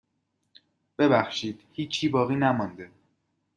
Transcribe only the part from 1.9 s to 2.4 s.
باقی